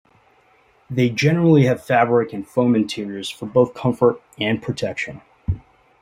They 0.89 1.11
generally 1.11 1.65
have 1.65 1.85
fabric 1.85 2.33
and 2.33 2.47
foam 2.49 2.75
interiors 2.75 3.29
for 3.29 3.45
both 3.45 3.75
comfort 3.75 4.19
and 4.39 4.59
protection. 4.59 5.21